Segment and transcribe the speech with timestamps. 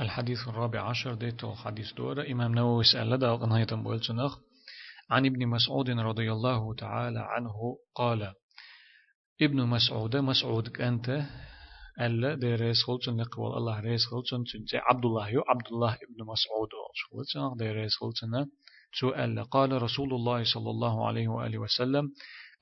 [0.00, 2.30] الحديث الرابع عشر ديتو حديث دورة.
[2.32, 4.38] إمام نووي سأل دا غنهاية بولتنخ
[5.10, 8.32] عن ابن مسعود رضي الله تعالى عنه قال
[9.42, 11.22] ابن مسعود مسعود أنت
[12.00, 14.02] ألا دي ريس خلصن نقول الله ريس
[14.74, 16.68] عبد الله يو عبد الله ابن مسعود
[17.10, 18.46] خلصن دي ريس خلصن
[19.00, 22.12] تو ألا قال رسول الله صلى الله عليه وآله وسلم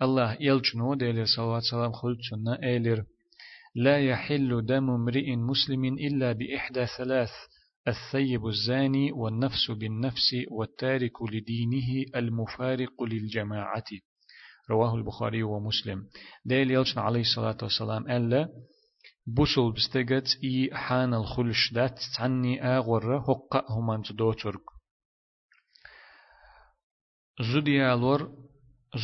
[0.03, 3.05] الله يلجنو دي صلى الله عليه وسلم خلصن إيلر
[3.79, 7.31] لا يحل دم امرئ مسلم إلا بإحدى ثلاث
[7.89, 13.85] الثيب الزاني والنفس بالنفس والتارك لدينه المفارق للجماعة.
[14.71, 16.09] رواه البخاري ومسلم.
[16.45, 18.49] ديل يلشن عليه الصلاة والسلام ألا
[19.27, 24.63] بوسل بستجت إي حان الخلش دات تعني آغور حق همان تدوترك
[27.55, 28.33] زوديالور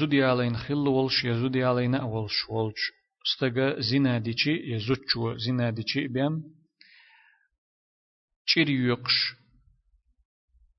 [0.00, 3.01] زوديالين خل ولش يا زوديالين أولش ولش.
[3.26, 6.42] استغا زناديشي يزوتشو زناديشي بيم
[8.46, 9.16] چيريوكش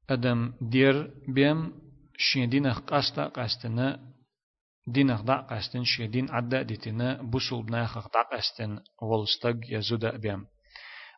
[0.09, 1.73] آدم دير بيم
[2.17, 4.13] شيدين قاستا قاستنا
[4.87, 10.45] دين اخدا قاستن شيدين عدا ديتنا بوسول ناخ اخدا قاستن ولستغ يزودا بيم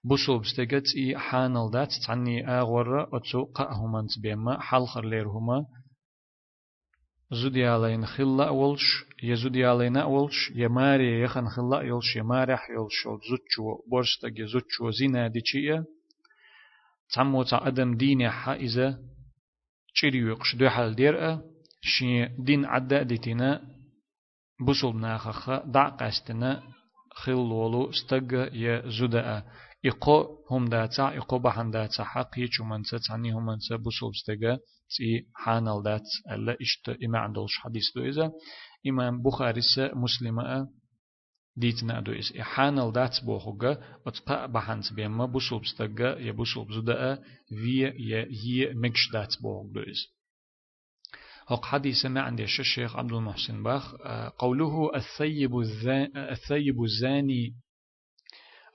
[0.03, 5.66] بوسول بستغت اي حانل دات تعني اغور اتسو قهمنت بيما حلخر ليرهما
[7.41, 15.28] زوديالين خلا أولش يزوديالين أولش يماري يخن خلا يولش يمارح يولش زوتشو بورستك زوتشو زينا
[15.28, 15.86] ديشيا
[17.13, 19.00] تعمو تا أدم دين حا إذا
[19.95, 21.39] تشيريوقش دو حال دير
[21.81, 23.61] شي دين عدا ديتنا
[24.59, 26.63] بوصل ناخخ دع قاستنا
[27.16, 29.44] خلولو استق يزودا
[29.86, 34.58] إقو هم داتا إقو بحن داتا حق يچو منسا تعني هم منسا بوصل استقا
[34.89, 38.31] تي حانال دات ألا إشت إما عندوش حديث دو إذا
[38.88, 39.61] إمام بخاري
[39.94, 40.67] مسلمة
[41.58, 47.80] ديتنا دو إس حانال دات بوخوغا وتقا بحانت بيما بوصل بستقا يا بوصل بزدا في
[47.81, 50.16] يا هي مكش دات بوخوغ دو إس
[51.47, 53.95] هق حديث ما عند الشيخ عبد المحسن باخ
[54.38, 55.59] قوله الثيب
[56.16, 57.56] الثيب الزاني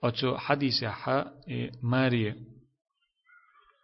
[0.05, 1.33] أتو حديث حا
[1.83, 2.35] ماري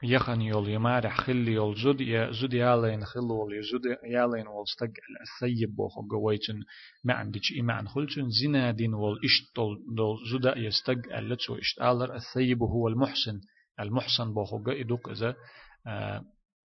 [0.02, 4.92] يخن يول يمار خل يول زود يا زود يالين خل ول زود يالين ول استق
[5.22, 6.60] الثيب بوخ جويتن
[7.04, 8.28] ما عندش إما عن خلتن.
[8.30, 13.40] زنا دين ول إشتول دول زود يستق اللتو إشتالر الثيب هو المحسن.
[13.80, 15.36] المحسن بوخ جو إدوك إذا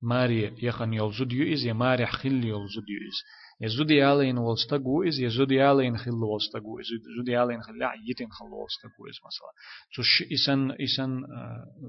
[0.02, 3.24] ماري يخن يول زود يؤز يمار خل يول زود يؤز
[3.62, 9.08] يزودي علين والستقو إز يزودي علين خل والستقو إز يزودي علين خل عيتين خل والستقو
[9.10, 9.52] إز مثلا.
[9.96, 11.22] تش إسن إسن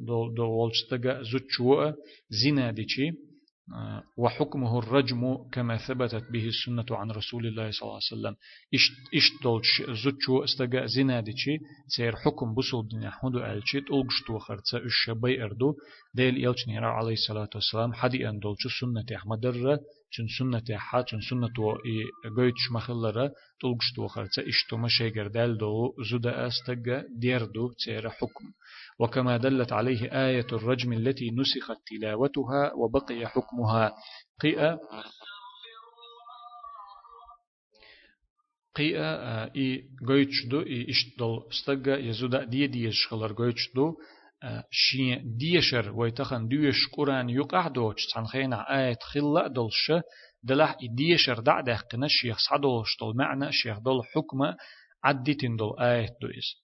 [0.06, 1.93] دو دو والستقا زوجوا
[2.31, 3.11] زنا ديشي
[4.17, 8.37] وحكمه الرجم كما ثبتت به السنة عن رسول الله صلى الله عليه وسلم.
[8.75, 8.84] إش
[9.15, 11.59] إش دولش زوجوا استجا زنا ديشي
[11.97, 13.12] سير حكم بسول دنيا
[13.53, 15.75] ألشي تلقش تو خرطة إش بي أردو
[16.15, 19.79] ديل يلش نيرا عليه الصلاة والسلام حدي أن دولش سنة أحمد الر
[20.15, 21.75] چون سنة حا چون سنة و
[22.37, 23.28] گویت شمخلرا
[23.61, 28.45] تلقش تو خرطة إش تو مشيگر دل دو زودا استجا دير دو سير حكم
[28.99, 33.93] وكما دلت عليه آية الرجم التي نسخت تلاوتها وبقي حكمها
[34.41, 34.81] قيئة
[38.77, 39.89] قيئة إي
[40.50, 43.33] دو إي إشتدل استقى يزودا دي ديش خلر
[43.75, 43.97] دو
[44.71, 49.93] شي ديشر ويتخن ديش قرآن يقع دوش تنخينا آية خلا دلش
[50.43, 54.57] دلح ديشر دع دهقنا الشيخ صدولش دل معنى شيخ دل حكمة
[55.05, 56.63] عدتين دل آية دويس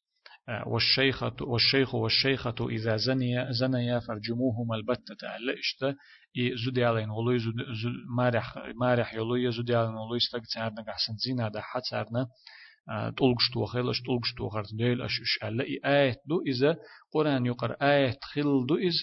[0.67, 5.95] والشيخة والشيخ والشيخة إذا زنيا زنيا فرجموهما البتة ألا إشتا
[6.65, 7.55] زودي علين ولوي زود
[8.17, 12.27] مارح مارح يلوي زودي علين ولوي استق تارنا قحسن زينا ده حتارنا
[13.17, 16.77] تلقش تو خيلش تلقش تو خرط ديل أش إش ألا آية دو إذا
[17.15, 18.95] قرآن يقر آية خل دو إذ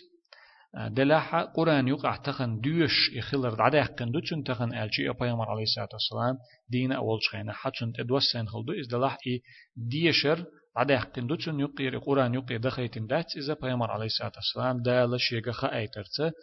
[0.90, 5.90] دلاحة قرآن يقع تخن ديوش يخلر عدا يحقن دو چون تخن ألشي أبايمر عليه الصلاة
[5.94, 6.38] والسلام
[6.70, 9.42] دين أول شخينا حتى تدوسين خل دو إذ دلاح إي
[9.76, 10.46] ديشر
[10.76, 15.52] بعد يحقن دوتشن يقير القرآن يقير دخيتن دات إذا بيامر عليه الصلاة والسلام دال شيغا
[15.52, 16.34] خايترت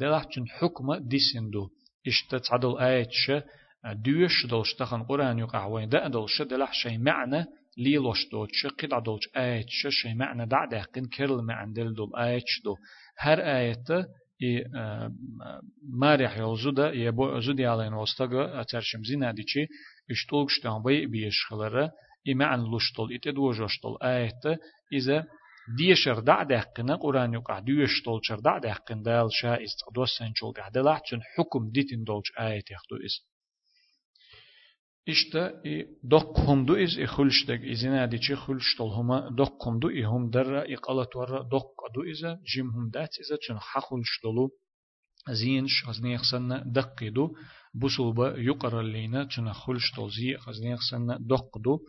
[0.00, 1.68] دلح چن حكم ديسندو
[2.06, 3.32] اشتت عدل آيتش
[3.84, 7.44] دوش دلش تخن قرآن يقع وين دا دلش دلح شي معنى
[7.78, 12.76] ليلوش دوتش قد عدلش آيتش شي معنى دع دهقن كرل معنى دل دل آيتش دو
[13.18, 13.88] هر آيت
[14.42, 14.64] i
[16.02, 19.62] marih yol zuda ye bo zudi alen ostaga atershim zinadichi
[20.14, 21.84] ishtulg shtan bay biyeshkhlare
[22.28, 24.58] إمعن لشتل إتدو جشتل آية
[24.92, 25.24] إذا
[25.78, 31.20] ديشر دع دهقنا قرآن يقع ديشتل شر دع دهقن دال شا استقدوس سنشل قعد لحتن
[31.36, 32.32] حكم ديتن دولش
[35.08, 39.78] آية يخدو إس إشتا إي دقهم دو إز إخلشتك إزنا دي چي خلشتل هما دقهم
[39.78, 44.50] دو إهم در إقالت ورا دق دو إزا جيم دات إزا چن حخلشتلو
[45.30, 47.34] زينش خزنيخ سنة دق دو
[47.74, 51.80] بوصل با يقرر لينا چن خلشتل زي خزنيخ سنة دق دو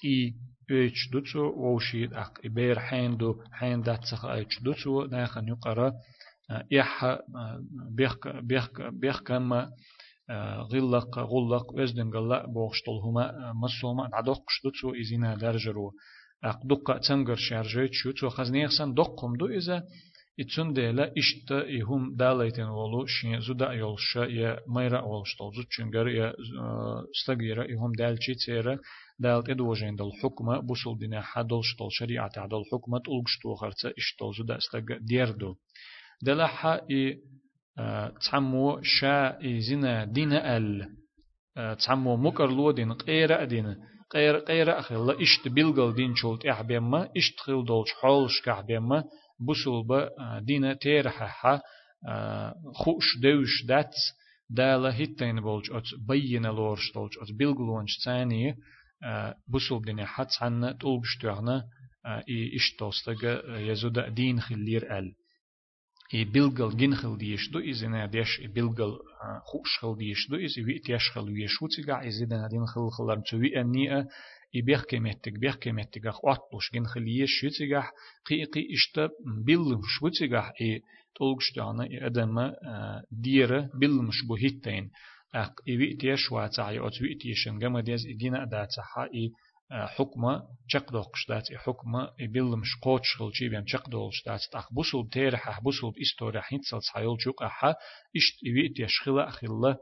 [0.00, 0.34] تي
[0.70, 5.92] إيش دوتسو ووشيد اق إبير حين دو حين دات سخ إيش دوتسو ناخن يقرا
[6.80, 7.18] إح
[7.96, 9.70] بيخ بيخ بيخ كما
[10.72, 15.92] غلق غلق وزدن غلا بوغشتل هما مسوما عدوق شتوتسو إزينا درجرو
[16.44, 19.82] أقدق تنجر شارجي تشوتسو خزنيخسن دقم دو إذا
[20.40, 26.32] إتسون ديلا إشت إهم داليتن ولو شين زودا يولش يا ميرا ولشتل زود چنجر يا
[27.14, 28.78] استغيرا إهم دالشي تيرا
[29.18, 34.80] دالت إدوجين دل حكمة بوصل دينا حدلشتل شريعة عدل حكمة تلقشتو خرца إشتل زودا استغ
[35.00, 35.54] ديردو
[36.22, 37.20] دلا حا إي
[38.30, 40.88] تعمو شا إزنا دين ال
[41.86, 43.76] تعمو مكر لو دين قيرا دين
[44.10, 49.04] قير قيرا أخلا إشت بلغل دين شولت إحبيما إشت خيل دولش حولش كحبيما
[49.48, 50.10] بسول با
[50.40, 51.60] دين تيرحا
[52.74, 53.94] خوش دوش دات
[54.50, 58.54] دالا هيتين بولج أت بينا لورش دولج أت بلغلونش ثاني
[59.48, 61.64] بسول دين حد عنا تولبش تغنا
[62.28, 63.24] إي إشتوستغ
[63.58, 65.12] يزودا دين خلير ال.
[66.11, 68.99] и билгал гинхал диешду изина деш и билгал
[69.43, 74.07] хушхал диешду из ви тяшхал виешуцига изина дин хил хилар цуви анния
[74.51, 77.91] и бех кеметтик бех кеметтик ах отлуш гинхал иешуцига
[78.27, 79.09] қи қи ишта
[79.47, 80.81] биллым швуцига и
[81.17, 82.55] толгштана и адама
[83.11, 84.91] диера биллым шбу хиттейн
[85.33, 89.33] ах и ви тяшва цай от ви тяшен гама дез идина да цаха и
[89.72, 96.40] حكمة چقدو قشتات حكمة بيلمش قوتش خلشي بيم چقدو قشتات تاخ بوسل تيرح بوسل استورا
[96.40, 97.74] حينتسل سايل جوق أحا
[98.16, 99.76] إشت ويت يشخلا اخلا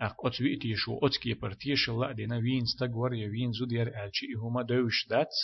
[0.00, 4.34] اق ات ويت يشو ات كي برتيش الله دينا وين ستغور يا وين زودير الچي
[4.42, 5.34] هما دوش دات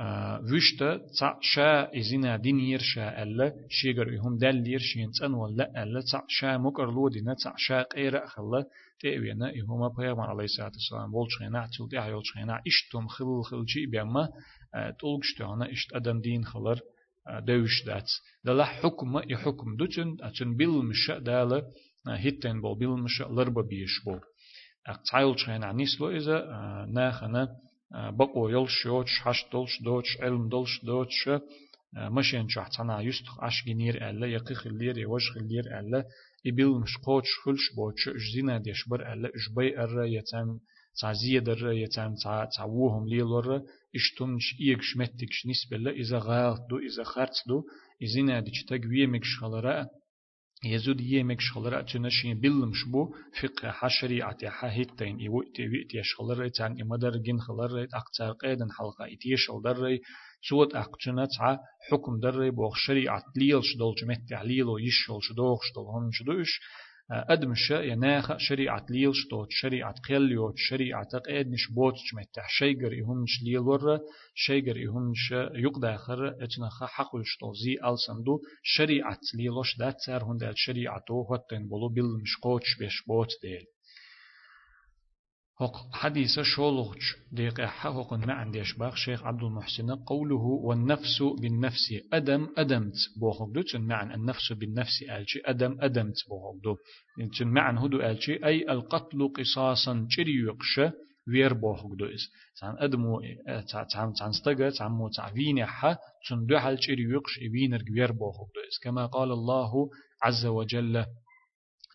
[0.00, 6.22] وشتا تع شا إزنا دينير شا ألا شيغر يهم دلير شين تن ولا ألا تع
[6.28, 8.64] شا مكر لو دينا تع شا قيرة خلا
[9.00, 13.86] تأوينا يهما بيغمان عليه الصلاة والسلام بول شخينا تل دي عيول شخينا إشتم خلل خلجي
[13.86, 14.28] بيما
[15.00, 16.80] تولغشتانا إشت أدم دين خلر
[17.46, 18.10] دوش دات.
[18.44, 21.62] دلا حكم يحكم دوتن أتن بالمشا دالا
[22.08, 24.20] هيتن بول بالمشا لربا بيش بول
[24.86, 26.38] أقتعيل شخينا نيسلو إذا
[26.94, 27.48] ناخنا
[27.92, 31.28] بقو يلش يوش حش دولش دوش علم دولش دوش
[31.96, 36.04] مشين شح تنا يستخ عش جنير ألا يقيخ اللير يوش اللير ألا
[36.44, 40.58] يبيل مش قوتش خلش بوتش جزينا ديش بر ألا إجبي أرى يتم
[41.00, 42.14] تعزية در يتم
[42.56, 43.62] تعوهم ليلور
[43.96, 47.62] إشتمش إيك شمتكش نسبة إذا غالط دو إذا خرط دو
[48.02, 49.86] إذا ديش تقوية مكش خلراء
[50.64, 57.38] يزود يمك شغلر أتنشين بلم شبو فقه حشريعة حهيتين يوئت وئت يشغلر تان إمدر جن
[57.40, 59.98] خلر أقتار قيدن حلقة إتيشل در
[60.48, 61.56] سوت أقتنا تع
[61.90, 66.60] حكم در بوغ شريعة ليل شدول جمت تعليل ويشل شدوغ شدول هم شدوش
[67.10, 74.00] أدمش يناخ شريعة ليل شتوت شريعة قليوت شريعة قيدنش بوت جمت شيجر يهمش ليل ور
[74.34, 81.04] شيجر يهمش يقدا خر اتنخ حقل شتو زي ألسندو شريعة ليلوش دات سار هندال شريعة
[81.10, 83.66] هوتن بولو بالمش قوتش بيش بوت ديل.
[85.60, 87.00] هق حديث شولغج
[87.32, 92.94] ديق حقق ما عنديش باخ شيخ عبد المحسن قوله والنفس بالنفس أدم أدمت.
[93.20, 96.76] بوخق دو تن معن النفس بالنفس ألشي أدم أدمت بوخق دو.
[97.38, 100.92] تن معن هدو ألشي أي القتل قصاصا جري يقش
[101.28, 102.30] وير بوخق دو إس.
[102.60, 103.20] تان أدمو
[103.72, 105.96] تان تان استغى تان مو تعوين حا
[106.28, 108.78] تن دو حال جري يقش وينر وير بوخق دو إس.
[108.84, 109.90] كما قال الله
[110.22, 111.04] عز وجل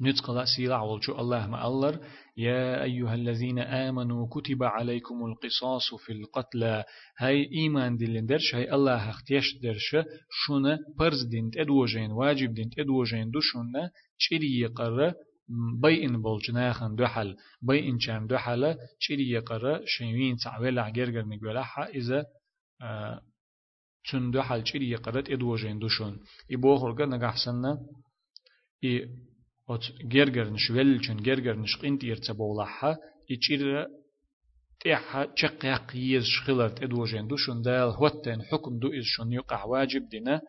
[0.03, 2.00] نتقل سيلا والشو الله ما الله.
[2.38, 6.83] يا أيها الذين آمنوا كتب عليكم القصاص في القتلى
[7.17, 9.89] هاي إيمان دلين درش هاي الله اختيش درش.
[10.29, 13.89] شونا برز دين تدوجين واجب دين تدوجين دو شونا
[14.24, 15.13] چري يقر
[15.81, 22.25] بيئن بولجناخن دوحل بيئن چام دوحل چري يقر شيوين تعويل عجرگر نقولها إذا
[24.12, 26.19] تون دوحل چري يقرت أدوجين دوشون
[26.51, 27.77] إبوخرغ نغحسن
[28.83, 29.10] إي
[29.74, 32.91] ot gergernish welchen gergernish qint irtsa bowlaha
[33.36, 33.88] içire
[34.84, 40.10] تيحا تشقيق يز شخلت ادوجين دو شون دال هوتن حكم دو إز شون يقع واجب
[40.10, 40.41] دينا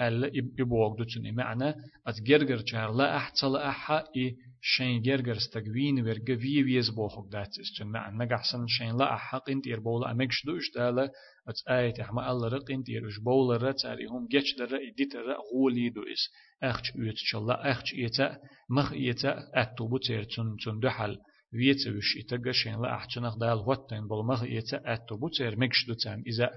[0.00, 1.68] ألا يبوغ دو تني معنى
[2.06, 7.58] أت جرجر شهر لا أحصل أحا إي شين جرجر استقوين ورقا في ويز بوخوك دات
[7.58, 11.04] استن معنى نقحسن شين لا أحا قنت إر بولا أمكش دو إشتالا
[11.48, 15.88] أت آية أحما ألا رقنت إر إش بولا رتاري هم جيش در إديت را غولي
[15.88, 16.22] دو إس
[16.62, 18.38] أخش أيت شلا أخش إيتا
[18.70, 21.18] مخ إيتا أتوبو تير تن تن دحل
[21.54, 26.50] ويتوش إتقشين لا أحجنق دال وطين بالمغ يتا أتو بوتير مكش دوتان إذا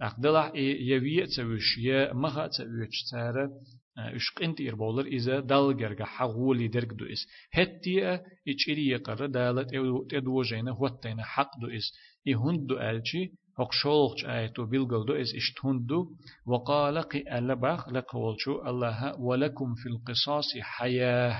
[0.00, 3.50] أقدلع يويتوش يا مغا توش تارة
[3.98, 9.68] اشقنت إربولر إذا دالجرغ حغولي درك دو إس هتيا إچيري يقر دالت
[10.12, 11.92] إدوجين وطين حق دو إس
[12.28, 16.10] إهند دو ألشي هق شولخ آيتو بيلغل دو إس اشتهندو
[16.46, 21.36] وقال قي ألبخ لقولشو الله ولكم في القصاص حياه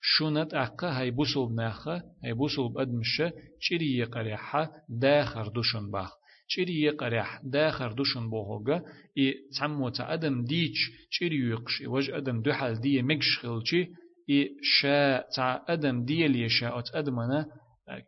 [0.00, 6.10] شونت أقا هاي بوسول ناخا هاي بوسول بأدمشة چيري يقريحا داخر دوشن باخ
[6.48, 8.82] چيري يقريح داخر دوشن بوهوغا
[9.18, 10.78] إي تعمو تا أدم ديش
[11.10, 13.88] چيري يقش وج أدم دوحال دي مكش خلچي
[14.30, 17.46] إي شا تا أدم دي لي شا أت أدمنا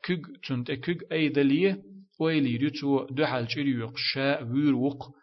[0.05, 1.83] كوغ تنت كوغ أي دليه
[2.21, 5.15] ويلي ريتو دوحال چيري يقش شا وير وق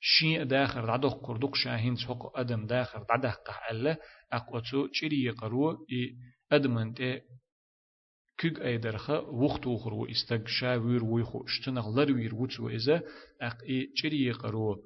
[0.00, 3.96] شي داخر عدق قردق شاهين سوق أدم داخر عدق قحلة
[4.32, 6.16] أقوتو چيري يقرو إي
[6.52, 7.22] أدمنت
[8.38, 13.02] كيغ أيدرخا وقت أخرو استق شاوير ويخو اشتنغ لروير وتسو إذا
[13.42, 14.76] أق إي چيري يقرو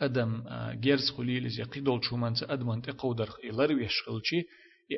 [0.00, 0.42] أدم
[0.80, 4.46] جيرس خليل إذا قيدول شومانت أدمنت قودرخ إي لروي شغلشي إي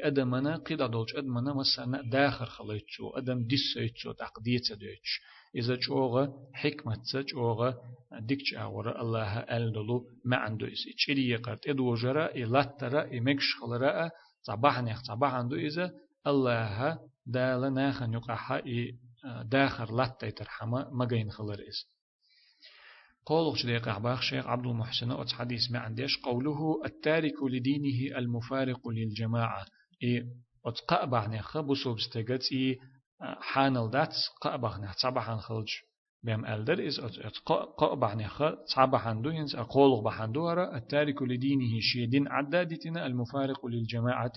[0.02, 5.20] أدمنا قيد عدولش أدمنا مسانا داخر خليتشو أدم ديس سيتشو تقديت دوتش
[5.56, 7.74] إذا جوغا حكمة جوغا
[8.20, 14.10] ديكش أورا الله ألدلو ما عنده إسي تشيري يقرت إدو جرا إلاترا إمكش خلراء
[14.42, 15.90] صباح نيخ صباح عنده إذا.
[16.26, 18.94] الله دالا ناخن يقحا إي
[19.44, 21.94] داخر لاتي ترحمة مجين خلر إس
[23.26, 26.18] قولك شديق أحباخ شيخ عبد المحسن أتس حديث ما عنديش.
[26.18, 29.66] قوله التارك لدينه المفارق للجماعة.
[30.02, 30.26] إي
[30.66, 32.78] أتقأ بعنيخ بصوب استيقات إي
[33.20, 35.68] حانل دات قأبخ نه صباحان خلج
[36.24, 37.00] بهم ألدر إز
[37.76, 38.28] قأبخ نه
[38.64, 44.32] صباحان دو ينس أقول بحندو هرا التارك لدينه شيدين عدادتنا المفارق للجماعة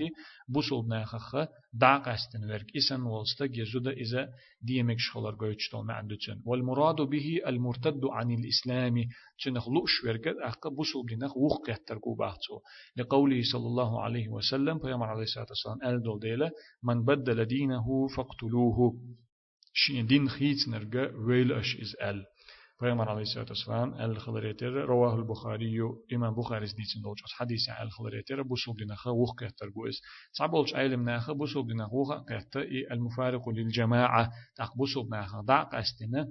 [0.49, 1.35] بوصل ناخخ
[1.73, 2.75] دعق أستن ورك.
[2.77, 4.29] إسن والستق يزود إذا
[4.61, 8.95] ديمك شخلر قويتشتول معندوتن والمراد به المرتد عن الإسلام
[9.43, 12.59] تنخلوش ورقد أخ بوصل بنخ وخ يترقو باحتو
[12.97, 16.51] لقوله صلى الله عليه وسلم فيامر عليه الصلاة والسلام ألدول ديلا
[16.83, 18.77] من بدل دينه فاقتلوه.
[19.79, 22.25] شين دين خيت نرجع ويل أش إز أل.
[22.79, 25.79] پیغمبر علیه الصلاة والسلام الخلريتر رواه البخاري
[26.13, 30.01] إمام بخاري سنيتن دولج حديث عن الخلريتر بوسول دينخ وخ كتر جوز
[30.37, 34.31] تعبولج علم ناخ بوسول دينخ وخ كتر المفارق للجماعة.
[34.55, 36.27] تاق بوسول ناخ دع قستنا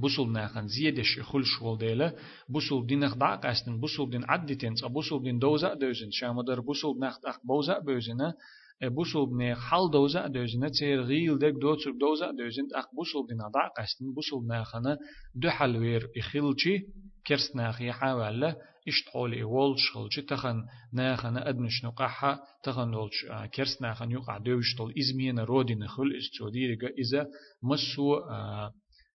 [0.00, 2.16] بوسول ناخن زيادة شخل شول ديلا
[2.48, 6.10] بوسول دينخ دع قستن بوسول دين عدتين بوسول دين دوزا دوزن.
[6.10, 8.34] شامدر بوسول ناخ دع بوزا بوزنا
[8.88, 13.68] بوسول بن حال دوزا دوزنا تير غيل دك دوتر دوزا دوزن أخ بوسول بن دع
[13.78, 14.98] قستن بوسول ناخنا
[15.34, 16.78] دو حلوير اخيلشي
[17.26, 18.56] كرس ناخي حاولا
[18.88, 20.56] اشتقول اول شغلشي تخن
[20.92, 27.26] ناخنا أدنش نقحا تخن ولش كرس ناخن يقع دوشتول ازمين رودي نخل استوديرغا اذا
[27.62, 28.20] مسو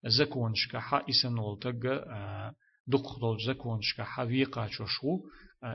[0.05, 2.05] زكونش كحا إسن ولتغا
[2.87, 4.85] دق دول زكونش كحا ويقا شو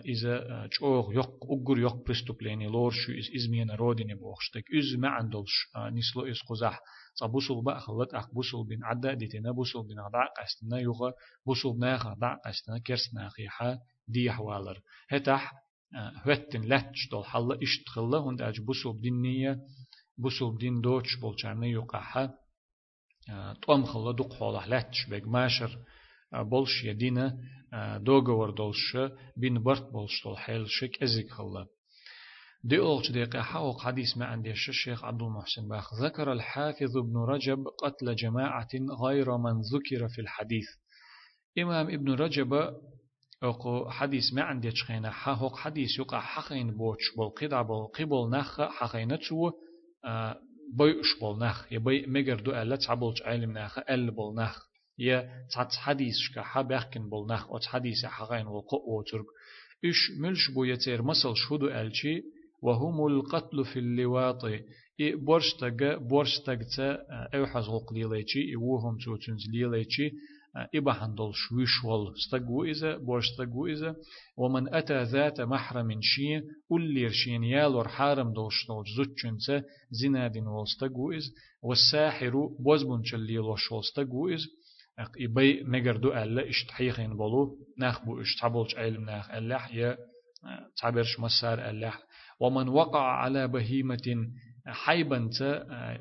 [0.06, 5.54] إذا چوغ يق أجر يق преступление لورشو إز إزمينا رودين بوخشتك إز ما عندولش
[5.94, 6.80] نسلو إز قزح
[7.14, 11.12] صبوسل بقى خلت أخ بوسل بين عدا ديتنا بوسل بين عدا قستنا يوغا
[11.46, 15.54] بوسل ناخ عدا قستنا كرس ناخيحا دي حوالر هتح
[16.28, 19.60] هوتن لاتش دول حلا اشتخلا هند أج بوسل بدينية
[20.18, 22.34] بوسل بدين دوتش بولچارنا يوقعها
[23.66, 25.80] طوم خلا دوق حوالح لاتش بيج ماشر
[26.34, 27.38] بولش يدينا
[29.37, 31.67] بين برت بولش دول حيل شك ازيك خلا
[32.65, 37.65] دي أولش دقيقة حوق حديث ما عندي الشيخ عبد المحسن باخ ذكر الحافظ ابن رجب
[37.85, 38.69] قتل جماعة
[39.05, 40.67] غير من ذكر في الحديث
[41.59, 42.75] إمام ابن رجب
[43.43, 49.51] أقو حديث ما عندي تشخينا حوق حديث يقع حقين بوش بالقدع بالقبل نخ حقين تسو
[50.75, 55.73] بيش بول نخ يبي مجر دو ألا تعبلش علم نخ أل بول نخ يا تعت
[55.73, 59.27] حديث شكا حبيحكن بول نخ أو حديث حقين وقو وترك
[59.85, 62.23] إش ملش بو يتير مسل شهدو ألشي
[62.63, 64.45] وهم القتل في اللواط
[65.01, 66.99] إي بورشتغ بورشتغ تا
[67.35, 70.11] أو حزغق ليليشي إي وهم توتنز ليليشي
[70.75, 73.97] إبا حندل شويش وال استقو إذا بورشتغو إذا
[74.37, 81.25] ومن أتى ذات محرم شي أولير شين يالور حارم دولش دولش زوتشنسا زنادين والستقو إذ
[81.63, 84.29] والساحر بوزبون شليل وشولستقو
[84.99, 89.99] إذ إبي مجردو ألا اشتحيخين بولو ناخ بو اشتحبولش علم ناخ ألاح يا
[90.77, 92.03] تعبرش مسار ألاح
[92.41, 94.29] ومن وقع على بهيمة
[94.67, 95.31] حيبا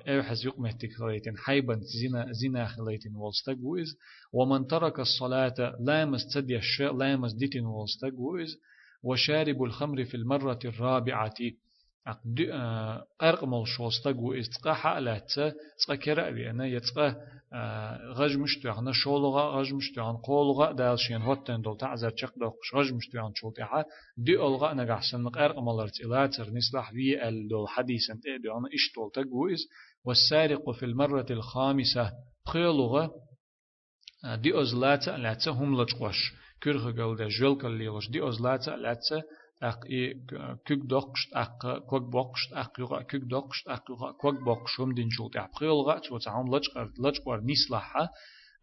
[0.08, 3.98] أو حز يقمه تكريتين حيبا زنا زنا خليتين والستقويز
[4.34, 8.58] ومن ترك الصلاة لا مستدي الشيء لا مسديتين والستقويز
[9.04, 11.34] وشارب الخمر في المرة الرابعة
[12.08, 12.42] أقد
[13.20, 15.34] قرق مل شوستغو استقا حالات
[15.80, 17.16] تقا كرا بينا يتقا
[18.18, 23.86] غج مشتوعنا شولغا غج مشتوعن قولغا دالشين هوتن دول تعزر چق دوقش غج مشتوعن شولتها
[24.18, 29.12] دي ألغا نغحسن قرق ملرت إلاتر نسلح في ال دول حديثا تأدي أنا إش دول
[29.12, 29.68] تقويز
[30.06, 32.12] والسارق في المرة الخامسة
[32.48, 33.10] خيلغا
[34.36, 36.34] دي أزلاتا لاتsa هم لجقوش
[36.64, 38.76] كرخ قلدا جول كالليغش دي أزلاتا
[39.72, 40.02] ақ и
[40.68, 45.40] күк доқшт ақ көк боқшт ақ юға күк доқшт ақ юға көк боқшум дин жолды
[45.40, 48.10] ақ юлға чо цаун лачқар лачқар нислаха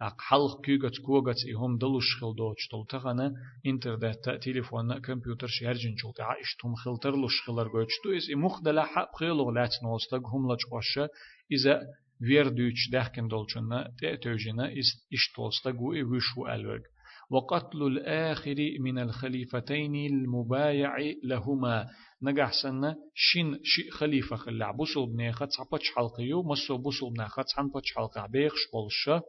[0.00, 3.26] ақ халық күйгөт көгөт и хом дылуш хилдо чтол тагана
[3.62, 9.10] интернетта телефонна компьютер шержин жолды а иш тум хилтерлуш хилар гөчту из и мухдала хап
[9.18, 11.08] хилуг лач носта гумлач оша
[11.48, 11.74] иза
[12.20, 16.84] вердүч дахкен долчунна те төжина из иш толста гу и вышу алверг
[17.30, 21.88] وقتل الآخر من الخليفتين المبايع لهما.
[22.22, 24.70] نجح سنة شين شي خليفة خلع.
[24.70, 29.22] بوصل بنيخة تصبتش حلقيو مسو بوصل بنيخة تصبتش حلقة بيخش بولشة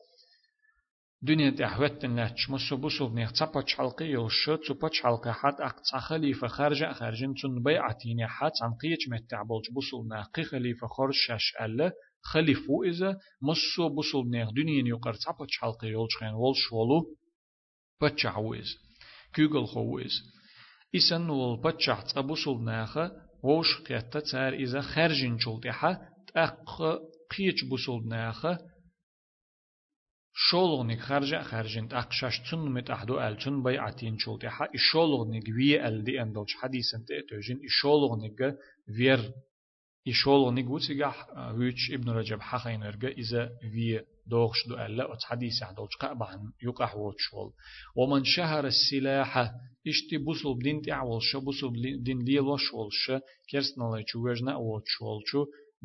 [1.22, 6.94] دنيا تحوتن لاتش مسو بوصل بنيخ تصبتش حلقيو شو تصبتش حلقة حد أقصى خليفة خارجة.
[6.94, 8.52] خارجين تن بيعتين حد.
[8.62, 11.92] عن قيش متعبولش بوصل بنيخ خليفة خرج شاش ألا
[12.22, 17.21] خليفو إذا مسو بوصل بنيخ دنيا يقر تصبتش حلقيو شخين ولش ولو
[18.04, 18.78] بتشعوز
[19.34, 20.12] كيغل خوز
[20.96, 23.12] إسن ول بتشع تقبوسل ناخا
[23.44, 26.82] ووش قيتا تار إذا خرجين شلتها تأق
[27.38, 28.58] قيش بوسل ناخا
[30.34, 36.56] شولغنيك خرجة خرجين تأقشاش تن متأحدو أل تن بيعتين شلتها إشولغنيك وي أل دي أندلش
[36.56, 38.40] حديثا تأتوجين إشولغنيك
[38.90, 39.32] وير
[40.08, 41.28] إشولغنيك وتيجح
[41.58, 47.52] ويتش ابن رجب حخينرجا إذا وي دوغش دو ألا أتس حديث عدوش قابعن يقح ووتشول
[47.96, 49.38] ومن شهر السلاح
[49.88, 53.20] اشتي بوصل بدين تعول شو بوصل بدين ليل وشول شو
[53.52, 55.22] كرسنا لا چوجنا ووتشول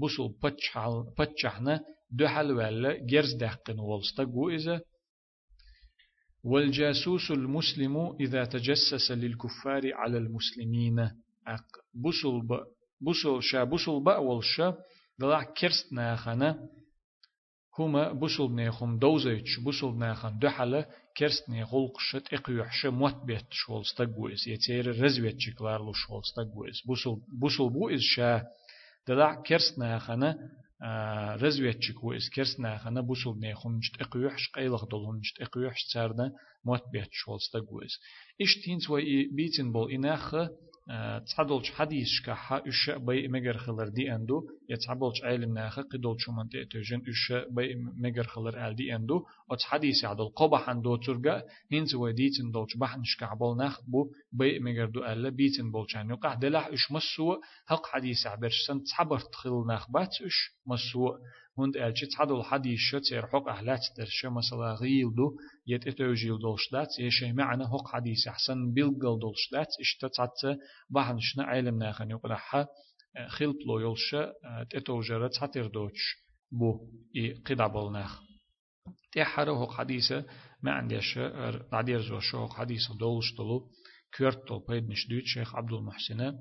[0.08, 1.80] شو بتشحل بتشحنا
[2.10, 4.80] دو حل ولا جرز دقن ولستا جو إذا
[6.44, 10.98] والجاسوس المسلم إذا تجسس للكفار على المسلمين
[11.46, 12.40] أق بوصل
[13.00, 14.74] ب بوصل شا بوصل بأول شا
[15.18, 16.68] دلع كرسنا خنا
[17.78, 24.46] هما بوصل نيخم دوزيتش بوصل نيخن دحلة كرست نيخول قشت إقيوحش موت بيت شول ستقويس
[24.46, 28.42] يتير رزويت شكلار لو شول ستقويس بوصل بوصل بو إز شا
[29.08, 30.38] دلع كرست نيخنا
[30.82, 36.32] آه رزويت شكويس كرست نيخنا بوصل نيخم نشت إقيوحش قيلغ دولهم نشت إقيوحش تسارنا
[36.64, 38.00] موت بيت شول ستقويس
[38.42, 40.34] إش تينس وي بيتن بول إناخ
[41.26, 46.48] تصحدولش حديث شكاحة إش بي مجر خلر دي أندو يتصحدولش عالم ناخة قدول شو من
[46.48, 51.94] تأتوجن إش بي مجر خلر آل دي أندو أتس حديث عدل قبح عندو ترجع هنز
[51.94, 56.92] وديتن دولش بحن شكعبول ناخ بو بي مجر دو ألا بيتن بولشان يقع دلح إش
[56.92, 61.18] مسوء حق حديث عبرش سن تصحبر تخيل ناخ بات إش مسوء
[61.58, 66.98] هند ألشي تصحدول حديث شتير حق أهلات درش مثلا غيل دو يت اتوجيل دولش دات
[66.98, 70.58] يشي معنا حق حديث أحسن بيلقل دولش دات إش تتعت
[70.90, 72.68] بحنشنا علم ناخن يقرحها
[73.28, 74.16] خلط لو يلش
[74.70, 76.16] تتوجرت حتر دوتش
[76.52, 78.20] بو إي قدع ناخ.
[79.12, 80.24] تحره حق حديثة
[80.62, 81.18] ما عنديش
[81.72, 83.70] بعدير زو شو حديث دولش دلو
[84.16, 86.38] كيرتو بيد نشدوت شيخ عبد المحسن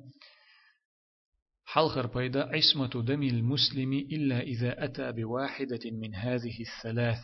[1.65, 7.19] حلخر بيدا عصمة دم المسلم إلا إذا أتى بواحدة من هذه الثلاث.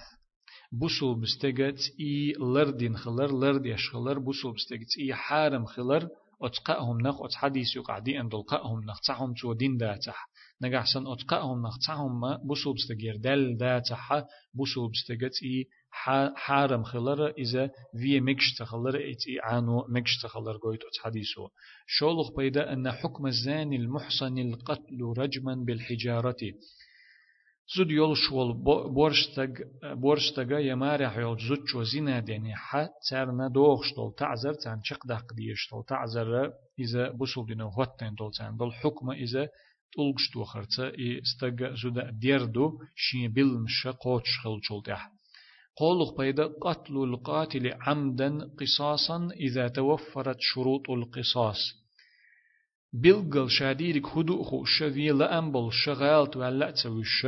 [0.72, 6.10] بوسو بستجت إي لردين خلر لرد يشخلر بوسو بستجت إي حارم خلر
[6.42, 10.30] أتقاهم نخ أت حديث يقعدي أن دلقاهم نخ تعهم تو دين داتح.
[10.62, 14.24] نجحسن أتقاهم نخ تعهم بوسو بستجير دل داتح
[14.54, 15.66] بوسو بستجت إي
[16.36, 21.50] حارم خلر إذا في مكش تخلر إتي عانو مكش تخلر قويت حديثه
[21.88, 26.36] شولخ بيدا أن حكم الزاني المحصن القتل رجما بالحجارة.
[27.76, 28.54] زود يول شول
[28.94, 29.50] بورشتغ
[29.84, 35.34] بورشتغ يمارح يول زود شو زينا دني ح ترنا دوغش دول تعذر تان شق دق
[35.34, 38.58] ديش دول تعذر إذا بوصل دينو هوتن دول تان.
[38.58, 39.50] دول حكم إذا
[39.94, 44.34] تلقش دو خرطة إي استغ زود ديردو شين بالمش قوتش
[45.82, 51.58] قولق بيدا قتل القاتل عمدا قصاصا إذا توفرت شروط القصاص.
[52.94, 57.28] بلغل شاديرك هدوء خوش في لأنبل شغالت ولا تسويش.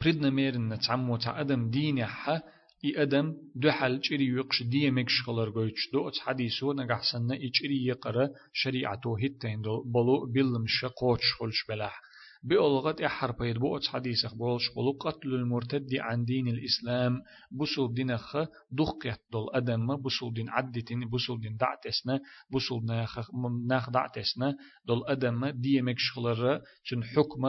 [0.00, 2.40] بريدنا ميرن نتعمو تع أدم دين حا
[2.84, 7.34] إي أدم دو حل چري يقش دي مكش خلر گويش دو ات حديثو نگح سنة
[7.34, 12.07] إي چري يقرأ شريعتو هتين دو بلو بلمش قوش خلش بلاح.
[12.42, 17.22] بألغت إحر بيد بوت حديث بولش بولو قتل المرتد عن دين الإسلام
[17.60, 18.36] بسول دين خ
[18.70, 22.20] دخيت دول أدم بسول دين عدتين بسول دين دعتسنا
[22.54, 23.30] بسول ناخ
[23.68, 27.46] ناخ دعتسنا دول أدم دي مكشخلر چن حكم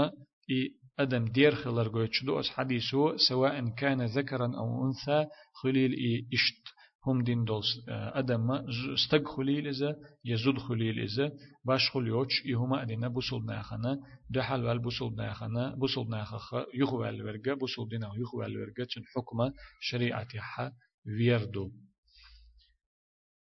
[0.50, 5.26] إي أدم دير خلر قويتش دو حديثو سواء كان ذكرا أو أنثى
[5.64, 6.79] خليل إي إشت.
[7.06, 8.52] هم دين دول أدم
[8.94, 11.32] استق خليل إذا يزود خليل إذا
[11.66, 17.90] باش خليوش إهما أدينا بوصل ناخنا دحال وال بوصل ناخنا بوصل ناخخ يخوال ورقة بوصل
[17.90, 20.74] دينا يخوال ورقة تن حكمة شريعتها
[21.06, 21.72] ويردو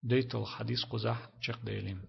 [0.03, 2.01] ديت الحديث قزح شق ديلين